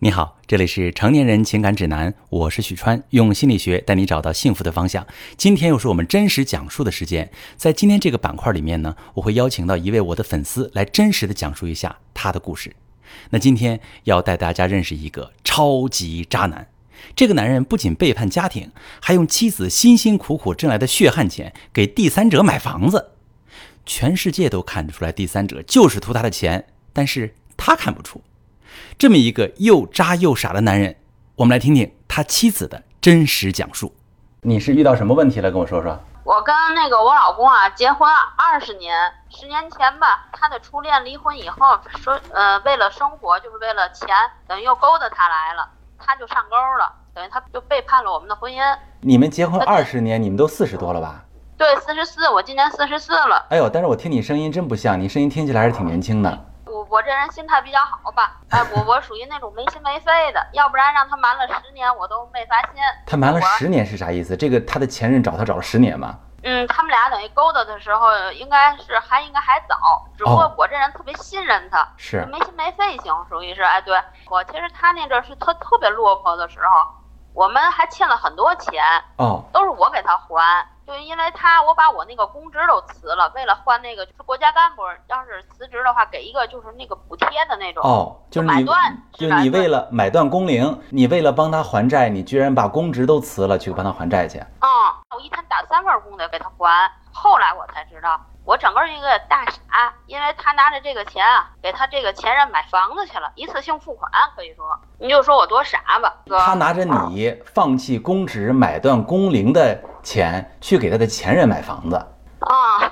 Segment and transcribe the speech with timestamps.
[0.00, 5.04] 你好，这里是成年人情感指南，我是许川，用心理学带你找到幸福的方向。
[5.36, 12.76] 今天又是我们真实讲述的时间，在今天这个板块里面呢，我会邀请到一位我的粉丝来真实的讲述一下他的故事。
[13.30, 16.68] 那今天要带大家认识一个超级渣男，
[17.16, 18.70] 这个男人不仅背叛家庭，
[19.00, 23.10] 还用妻子辛辛苦苦挣来的血汗钱给第三者买房子，
[23.84, 28.22] 全世界都看得出来第三者就是图他的钱，但是他看不出。
[28.98, 30.96] 这么一个又渣又傻的男人，
[31.36, 33.94] 我们来听听他妻子的真实讲述。
[34.42, 35.50] 你是遇到什么问题了？
[35.50, 35.98] 跟我说说。
[36.24, 38.94] 我跟那个我老公啊结婚二十年，
[39.30, 44.08] 十年前吧，他的初恋离婚以后说，呃，为了生活就是为了钱，
[44.46, 45.66] 等于又勾搭他来了，
[45.98, 48.58] 他就上钩了，等于他就背叛了我们的婚姻。
[49.00, 51.24] 你们结婚二十年，你们都四十多了吧？
[51.56, 53.46] 对，四十四，我今年四十四了。
[53.48, 56.46] 哎呦，但是我听你声音真不像，你声音听起来还是挺年轻的。
[56.90, 62.82] 我这人心态比较好吧，哎，我我属于那种没心没肺的，要不然让他瞒了十年我都没发现。
[63.06, 64.36] 他瞒了十年是啥意思？
[64.36, 66.18] 这个他的前任找他找了十年吗？
[66.44, 73.62] 嗯，他们俩等于勾搭的时候，应该是还应该还早，只不过我这人特别信任他，是没心没肺型，属于是。
[73.62, 76.86] 哎，对我其实他那阵是特特别落魄的时候，
[77.38, 78.82] 我们还欠了很多钱，
[79.16, 80.66] 哦，都是我给他还。
[80.84, 87.80] 就因为他，我把我那个公职都辞了，为了换那个就是国家干部，要是辞职的话，给一个就是那个补贴的那种。
[87.84, 94.38] 哦，就是买断，就你为了买断工龄，你为了帮他还债，你居然把公职都辞了去帮他还债去。
[94.38, 94.68] 嗯，
[95.14, 98.20] 我一天打三份工得给他还，后来我才知道。
[98.48, 104.64] 我整个一个大傻，因为他拿着这个钱啊，给他这个前任买房子去了，一次性付款，可以说，
[104.98, 106.16] 你就说我多傻吧。
[106.26, 111.96] 他拿着你放弃公职、买断工龄的钱，去给他的前任买房子。
[112.40, 112.90] 啊，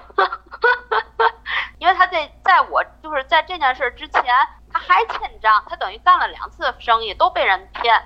[1.81, 4.23] 因为他在在我就是在这件事之前，
[4.71, 7.99] 他还欠账，他等于干了两次生意都被人骗。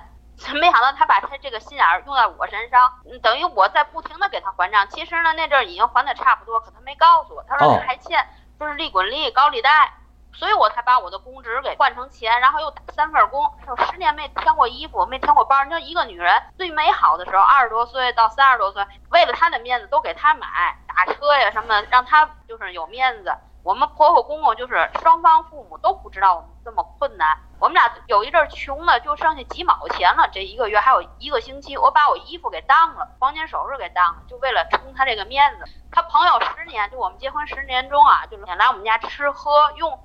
[0.55, 4.87] 没想到他把他这个心眼儿用在我身上，等于我在不停的给他还账。
[4.89, 8.27] 其实呢，那阵儿已经还的差不多，可他没告诉我，他说他还欠，
[8.59, 9.93] 就是利滚利高利贷，
[10.33, 13.49] 所以我才把我的公职给换成钱，然后又打三份工。
[13.67, 15.63] 有十年没添过衣服，没添过包。
[15.63, 23.35] 你说一个女人最美好的时候，二十多岁到三十多岁，为了他的面子都给他买打车呀什么，让他就是有面子。
[23.63, 27.37] 我们婆婆公公就是双方父母都不知道我们这么困难。
[27.59, 35.65] 我们俩有一阵穷的就剩下几毛钱了，这一个月还有一个星期，我把我衣服给当了，黄金首饰给当了，就为了撑他这个面子。
[35.91, 39.99] 他朋友十年，就我们结婚十年中啊，就是来我们家吃喝用，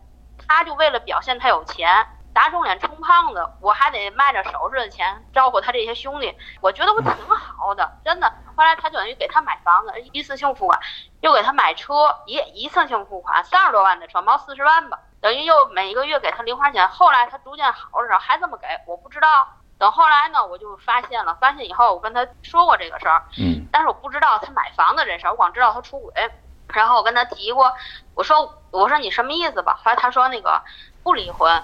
[0.47, 2.07] 他就为了表现他有钱。
[2.35, 8.31] 打肿脸充胖子，我还得卖着首饰的钱招呼他这些兄弟，我觉得我挺好的，真的。
[8.55, 10.79] 后来他就等于给他买房子，一次性付款，
[11.27, 16.87] 又给他买车，一一次性付款，三十多万的车，毛四十万吧，等于又每个月给他零花钱。
[16.87, 19.49] 后来他逐渐好了时候还这么给，我不知道。
[19.77, 26.13] 等后来呢，我就发现了，发现以后我跟他说过这个事儿，嗯，但是我不知道他买房子这事儿，我光知道他出轨。
[26.73, 27.73] 然后我跟他提过，
[28.15, 29.77] 我说我说你什么意思吧？
[29.83, 30.63] 后来他说那个
[31.03, 31.61] 不离婚。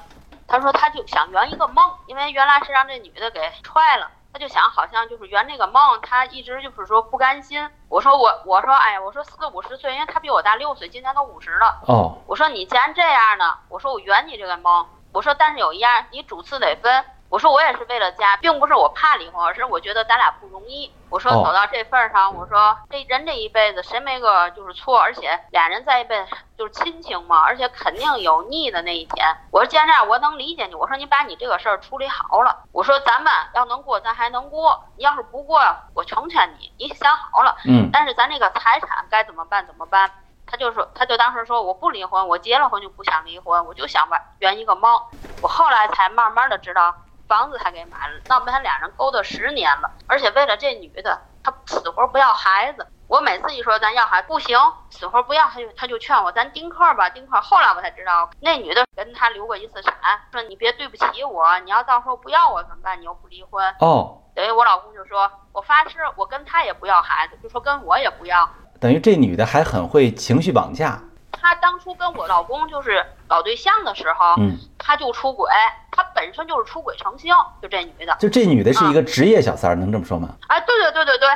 [0.49, 7.69] 他说，他就想圆一个梦，因为原来是让这女的给踹了，他就想好像就是圆这个梦，他一直就是说不甘心。
[7.88, 11.81] 我说我我说哎呀，我说四五十岁，因为他比我大六岁，今年都五十了。
[11.87, 17.04] 哦，我说你既然这样呢，我说我圆你这个梦，我说但是有一样，你主次得分。
[17.32, 20.93] 我说我也是为了家，并不是我怕离婚，而是我觉得咱俩不容易。
[21.09, 29.26] 我说走到这份上，我说这人这一辈子谁没个就是错，而且俩人在一辈子就是亲情嘛，而且肯定有腻的那一天。
[29.50, 30.75] 我说既然这样，我能理解你。
[30.75, 34.84] 我说你把你这个事儿处理好了，我说咱们要能过，咱还能过。
[34.99, 35.59] 你要是不过，
[35.94, 36.70] 我成全你。
[36.76, 37.88] 你想好了，嗯。
[37.91, 39.66] 但是咱这个财产该怎么办？
[39.66, 40.10] 怎么办？
[40.44, 45.00] 他就说，他就当时说我不离婚，我结了婚就不想离婚，我就想完圆一个梦。
[45.41, 46.94] 我后来才慢慢的知道。
[47.32, 52.87] 房子还给买了，闹他俩人勾搭十年了，而且为了这女的，他死活不要孩子。
[53.09, 54.59] 我每次一说咱要孩子不行，
[54.91, 57.41] 死活不要，他就他就劝我咱丁克吧，丁克。
[57.41, 59.94] 后来我才知道，那女的跟他留过一次产，
[60.31, 63.00] 说你别对不起我，你要到时候不要我怎么办？
[63.00, 64.19] 你又不离婚哦。
[64.34, 68.46] 等于我老公就说，我发誓我跟他也不要孩子，就说跟我也不要。
[68.79, 71.00] 等于这女的还很会情绪绑架。
[71.43, 75.50] 她当初跟我老公就是搞对象的时候，嗯，她就出轨，
[75.91, 80.29] 她本身就是出轨成性，就这女的，就这女的是一个职业小三儿，能这么说吗？
[80.47, 81.29] 啊，对对对对对，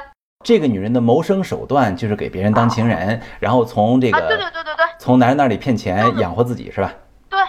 [0.44, 6.92] 这个女人的谋生手段就是给别人当情人，然后从这个，对对对对对，从男人那里骗钱养活自己，是吧？
[7.28, 7.40] 对，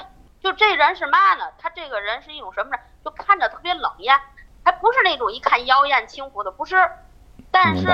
[0.41, 1.45] 就这人是嘛呢？
[1.59, 2.79] 他这个人是一种什么人？
[3.05, 4.19] 就看着特别冷艳，
[4.65, 6.75] 还不是那种一看妖艳轻浮的，不是。
[7.51, 7.85] 但是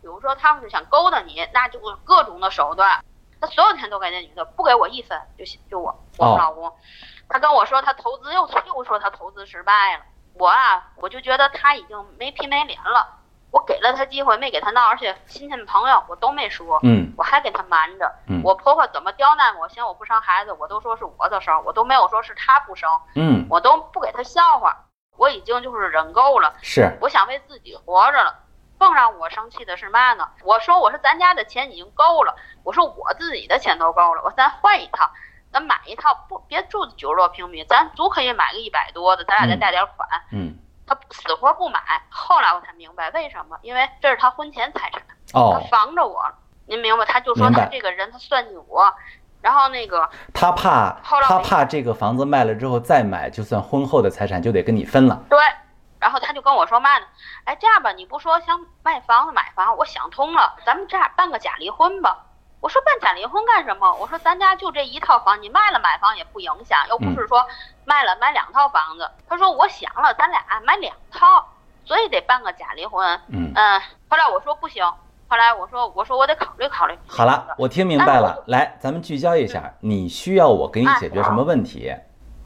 [0.00, 3.00] 比如说他要是想勾搭你，那就各种的手段。
[3.42, 6.72] 他所有钱都给那女的，不给我一分就行，就我我们老公。
[7.28, 10.04] 他跟我说他投资又又说他投资失败了，
[10.34, 13.18] 我啊我就觉得他已经没皮没脸了。
[13.50, 18.10] 我给了他机会，没给他闹，而且亲戚朋友我都没说，嗯我还给他瞒着。
[18.28, 24.86] 嗯我婆婆怎么刁难我，嫌我不生孩子，我都说是我的生，我都没有说是他不生，嗯，我都不给他笑话。
[25.18, 28.34] 我已经就是忍够了，是，我想为自己活着了。
[28.82, 30.28] 更让我生气的是嘛呢？
[30.42, 32.34] 我说我说咱家的钱已经够了，
[32.64, 35.08] 我说我自己的钱都够了，我咱换一套，
[35.52, 40.08] 咱买一套不别住九十多平米，咱足可以买个一百多的，咱俩再嗯贷点款。
[40.32, 41.80] 嗯他死活不买，
[42.10, 45.00] 后来我才明白为什么，因为这是他婚前财产，
[45.32, 46.20] 他哦，防着我。
[46.66, 47.04] 您明白？
[47.04, 48.92] 他就说他这个人他算计我，
[49.40, 55.22] 然后那个他怕他怕这个房子卖了之后再买，就算婚后的财产就得跟你分了。
[55.30, 55.38] 对，
[56.02, 57.06] 然后他就跟我说嘛呢？
[57.44, 62.26] 哎，这样吧，你不说想卖房子买房，我想通了，咱们这样办个假离婚吧。
[62.60, 63.94] 我说办假离婚干什么？
[63.94, 67.46] 我说咱家就这一套房，你卖了买房也不影响，又不是说
[67.84, 69.08] 卖了买两套房子。
[69.28, 71.46] 他说我想了，咱俩买两套，
[71.84, 73.06] 所以得办个假离婚。
[73.28, 74.84] 嗯，嗯，后来我说不行，
[75.28, 76.98] 后来我说我说我得考虑考虑。
[77.06, 78.42] 好了，我听明白了。
[78.48, 81.94] 来，咱们聚焦一下，你需要我给你解决什么问题？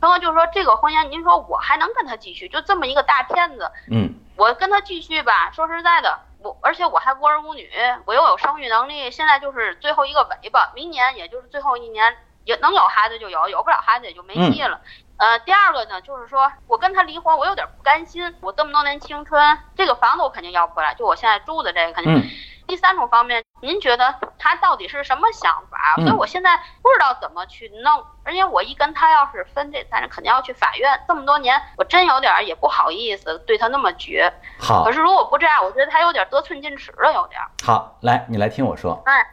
[0.06, 2.48] 然后就说这个婚姻，您说我还能跟他继续？
[2.48, 5.50] 就这么一个大骗子，嗯我跟他继续吧。
[5.50, 7.68] 说实在的，我而且我还无儿无女，
[8.04, 14.80] 我又有生育能力，现在就是最后一个尾巴，明年也就是最后一年，也能有孩子就有，有不了孩子也就没戏了。
[15.16, 18.32] 呃，第二个呢，就是说我跟他离婚，我有点不甘心。
[18.42, 22.14] 我这么多年青春，这个房子我肯定要不回来，就我现在住的这个肯定。
[22.14, 22.22] 嗯
[22.68, 25.94] 第三种方面，您觉得他到底是什么想法？
[25.98, 31.00] 嗯所以我现在不知道怎么去弄，而且我一跟他要是分这财产，肯定要去法院。
[31.08, 34.32] 这么多年，我真有点儿也不好意思对他那么绝。
[34.58, 37.48] 好可是如果不这样，我觉得他有点得寸进尺了，有点儿。
[37.64, 39.02] 好，来，你来听我说。
[39.06, 39.26] 哎，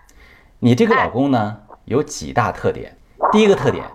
[0.59, 2.97] 你这个老公呢，有几大特点。
[3.31, 3.85] 第一个特点，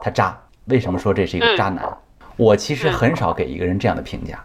[0.00, 0.38] 他渣。
[0.66, 1.84] 为什么说这是一个渣男？
[2.36, 4.42] 我其实很少给一个人这样的评价。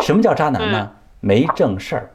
[0.00, 0.90] 什么叫渣男呢？
[1.20, 2.10] 没正事儿。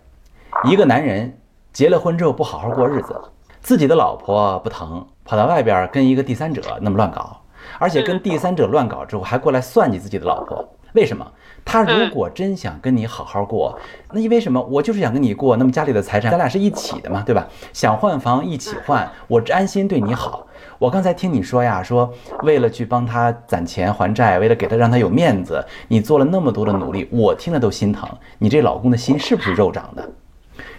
[0.64, 1.40] 一个男人
[1.76, 3.14] 结了婚之后不好好过日子，
[3.60, 7.42] 自己的老婆不疼，跑到外边跟一个第三者那么乱搞，
[7.78, 10.66] 而且跟第三者乱搞之后还过来算计自己的老婆。
[10.94, 11.30] 为什么？
[11.66, 13.78] 他如果真想跟你好好过，
[14.14, 14.62] 那因为什么？
[14.72, 17.46] 我就是想跟你过，那么家里的财产咱俩是一起的嘛，对吧？
[17.74, 20.48] 想换房一起换，我安心对你好。
[20.80, 22.10] 我刚才听你说呀，说
[22.44, 28.08] 为了去帮他攒钱还债，为了给他让他有面子，你做了那么多的努力，我听了都心疼。
[28.38, 30.10] 你这老公的心是不是肉长的？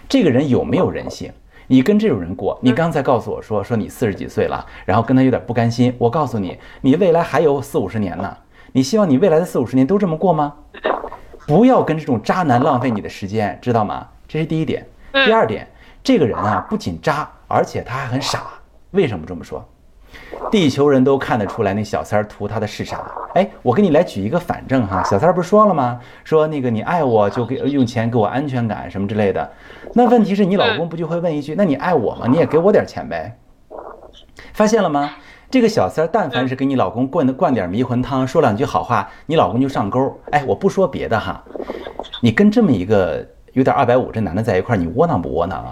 [0.09, 1.31] 这个人有没有人性？
[1.67, 5.93] 你跟这种人过，你刚才告诉我说说你四十几岁了，然后跟他有点不甘心。
[5.97, 8.37] 我告诉你，你未来还有四五十年呢。
[8.71, 10.53] 你希望你未来的四五十年都这么过吗？
[11.45, 14.07] 不要跟这种渣男浪费你的时间，知道吗？
[14.27, 14.85] 这是第一点。
[15.11, 15.67] 第二点，
[16.01, 18.43] 这个人啊不仅渣，而且他还很傻。
[18.91, 19.67] 为什么这么说？
[20.51, 23.03] 地球人都看得出来，那小三儿图他的是啥？
[23.35, 25.03] 哎，我给你来举一个反证哈。
[25.03, 25.99] 小三儿不是说了吗？
[26.23, 29.49] 说那个你爱我就给用钱给我安全感什么之类的。
[29.93, 32.25] 那问题是你老公不就会问一句：那你爱我吗？
[32.29, 33.37] 你也给我点钱呗。
[34.53, 35.11] 发现了吗？
[35.49, 40.19] 这个小三儿，但凡是给你老公灌的灌点迷魂汤，说两句好话，你老公就上钩。
[40.31, 41.41] 哎，我不说别的哈，
[42.21, 45.71] 你跟这么一个有点二百五这男的在一块儿，你窝囊不窝囊啊？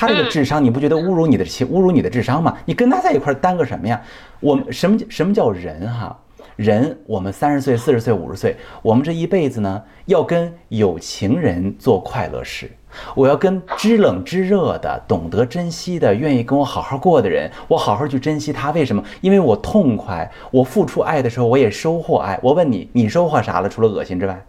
[0.00, 2.56] 他这个智商，你不觉得侮辱你的情，侮辱你的智商吗？
[2.64, 4.00] 你跟他在一块儿耽搁什么呀？
[4.40, 6.18] 我们什么什么叫人哈？
[6.56, 12.70] 人，我们三十岁、四十岁、五十岁，我们这一辈子呢，要跟有情人做快乐事。
[13.14, 18.70] 我要跟知冷知热的、懂得珍惜的、愿意跟我好好过的人，我好好去珍惜他。
[18.70, 19.04] 为什么？
[19.20, 20.30] 因为我痛快。
[20.50, 22.40] 我付出爱的时候，我也收获爱。
[22.42, 23.68] 我问你，你收获啥了？
[23.68, 24.42] 除了恶心之外，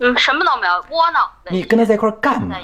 [0.00, 1.22] 嗯，什么都没有，窝囊。
[1.50, 2.58] 你跟他在一块儿干嘛。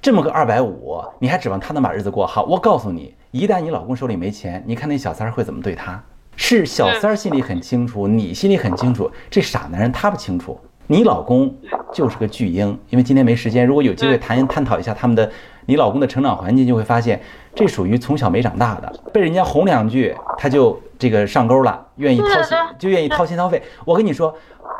[0.00, 2.44] 这么个二百五，你还指望他能把日子过好？
[2.44, 6.00] 我告诉你，一旦你老公手里没钱，你看那小三儿会怎么对他？
[6.36, 10.58] 是小三儿心里很清楚，你心里很清楚，这傻男人他不清楚。
[10.86, 11.52] 你老公
[11.92, 15.30] 就是个巨婴，因为今天没时间，如果有机会谈探讨一下他们的
[15.66, 17.20] 你老公的成长环境，就会发现
[17.54, 23.62] 这属于从小没长大的，被人家哄两句他就这个上钩了，愿意掏心就愿意掏心掏肺。
[23.84, 24.36] 我跟你说，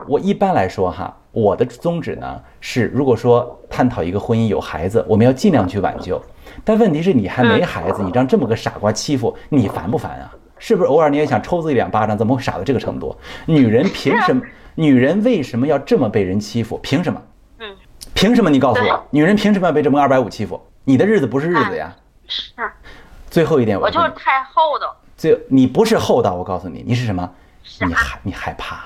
[0.07, 6.21] 我一般来说哈，我的宗旨呢是，如果说探讨一个婚姻有孩子，我们要尽量去挽救。
[6.65, 10.35] 但问题是你还没孩子，你让这么个傻瓜欺负，你烦不烦啊？
[10.59, 12.19] 是不是偶尔你也想抽自己两巴掌？
[12.19, 13.17] 怎么会傻到这个程度？
[13.47, 14.43] 女人凭什么？
[14.75, 16.79] 女人为什么要这么被人欺负？
[16.79, 17.23] 凭什么？
[17.61, 17.77] 嗯，
[18.13, 18.51] 凭什么？
[18.51, 20.61] 你告诉我，女人凭什么要被这么二百五欺负？
[20.85, 21.95] 你的日子不是日子呀！
[22.27, 22.53] 是
[23.31, 24.97] 最后一点，我就是太厚道。
[25.19, 27.29] 最你不是厚道，我告诉你，你是什么？
[27.87, 28.85] 你害你害怕，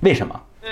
[0.00, 0.40] 为什么？
[0.62, 0.70] 嗯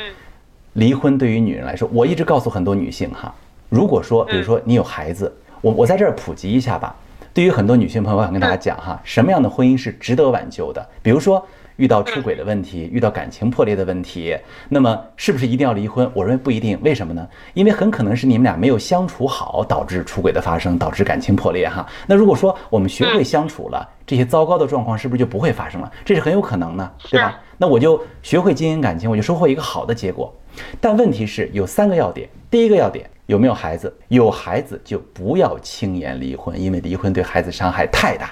[0.74, 3.32] 离婚对于女人来说，我一直告诉很多女性哈，
[3.68, 6.96] 如果说，比如说你有孩子，我我在这儿普及一下吧。
[7.34, 10.88] 对于很多女性朋友，我想跟大家讲哈，什么样的婚姻是值得挽救的？
[11.02, 14.36] 比如说，遇到出轨的问题，遇到感情破裂的问题，
[14.68, 16.08] 那么是不是一定要离婚？
[16.14, 16.78] 我认为不一定。
[16.82, 17.26] 为什么呢？
[17.52, 21.84] 因为很可能是你们俩没有相处好，导致出轨的发生，导致感情破裂哈。
[22.06, 25.90] 那如果说我们学会相处了，这些糟糕的状况是不是就不会发生了？
[26.04, 27.40] 这是很有可能的，对吧？
[27.58, 30.32] 那我就学会经营感情，我就收获一个好的结果。
[30.80, 33.94] 但问题是有三个要点，第一个要点有没有孩子？
[34.08, 38.30] 有孩子就不要轻言离婚，因为离婚对孩子伤害太大，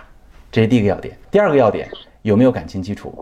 [0.50, 1.16] 这是第一个要点。
[1.30, 1.88] 第二个要点。
[2.22, 3.12] 有没有感情基础？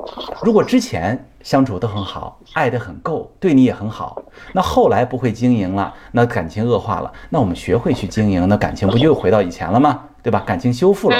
[0.42, 4.22] 如果之前相处都很好，爱得很够，对你也很好，
[4.52, 10.04] 那后来不会经营了，那感情恶化了，那我们学会去经营，那感情不就又回到以前了吗？
[10.22, 10.44] 对吧？
[10.46, 11.16] 感情修复了？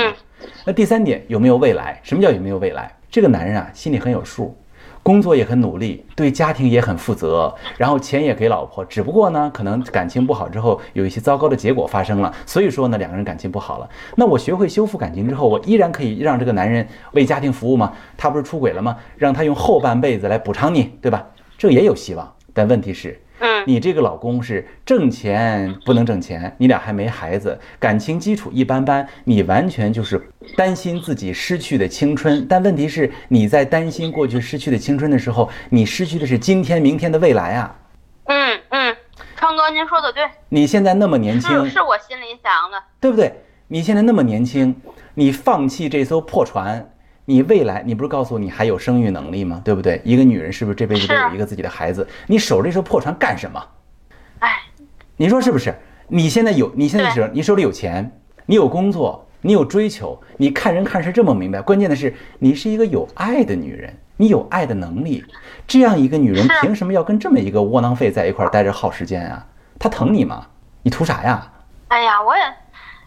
[0.66, 1.99] 那第三点有没有未来？
[2.02, 2.95] 什么叫有没有未来？
[3.11, 4.54] 这个男人啊，心里很有数。
[5.11, 8.85] 工作也很努力，对家庭也很负责，然后钱也给老婆。
[8.85, 12.33] 只不过呢，可能感情不好之后，有一些糟糕的结果发生了。
[12.47, 13.90] 所以说呢，两个人感情不好了。
[14.14, 17.93] 那我学会修复感情之后，我依然可以让这个男人为家庭服务吗？
[18.17, 18.97] 他不是出轨了吗？
[19.17, 21.26] 让他用后半辈子来补偿你，对吧？
[21.59, 22.33] 这也有希望。
[22.55, 23.21] 但问题是。
[23.40, 30.23] 嗯，你这个老公是挣钱不能挣钱，你俩还没孩子，感情基础一般般，你完全就是
[30.56, 32.47] 担心自己失去的青春。
[32.47, 37.76] 但问题是，你在担心过去失去的青春的时候，你失去的是今天、明天的未来啊。
[38.26, 38.97] 嗯嗯，
[39.37, 40.23] 昌哥，您说的对。
[40.50, 43.32] 你现在那么年轻，是我心里想的，对不对？
[43.68, 44.76] 你现在那么年轻，
[45.14, 46.90] 你放弃这艘破船。
[47.31, 49.63] 你未来，你不是告诉你还有生育能力吗？
[49.65, 50.03] 对不对？
[50.05, 52.05] 一个女人是不是这辈子都有一个自己的孩子？
[52.27, 53.65] 你守着这艘破船干什么？
[54.41, 54.59] 哎，
[55.17, 55.73] 你说是不是？
[56.09, 61.63] 你现在有，你现在是，你手里有钱，你有工作，你有追求，你看人看事这么明白。
[61.63, 65.25] 关键的是，你是一个有爱的女人，你有爱的能力。
[65.69, 69.47] 这样一个女人，凭什么要跟这么一个窝囊废在一块待着耗时间啊？
[69.79, 70.49] 她疼你吗？
[70.83, 71.49] 你图啥呀？
[71.87, 72.43] 哎呀，我也，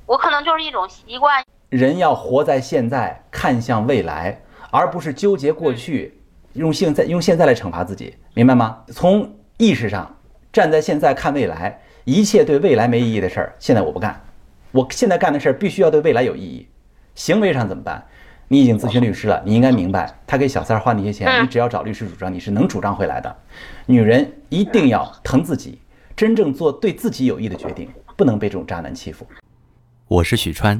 [0.06, 1.44] 我可能就是一种习惯。
[1.74, 4.40] 人要活在现在，看向未来，
[4.70, 6.14] 而不是纠结过去，
[6.54, 8.84] 用现在用现在来惩罚自己，明白吗？
[8.90, 9.28] 从
[9.58, 10.16] 意识上
[10.52, 14.22] 站在现在看未来，一切对未来没意义的事儿，现在我不干。
[14.72, 16.68] 我现在干的事儿必须要对未来有意义。
[17.16, 18.06] 行为上怎么办？
[18.48, 23.36] 你已经咨询律师了，你应该明白，他给小三儿花那些钱，你只要找律师主张，你是能主张回来的。
[23.88, 25.80] 女人一定要疼自己，
[26.16, 29.26] 真正做对自己有益的决定，不能被这种渣男欺负。
[30.08, 30.80] 我是许川。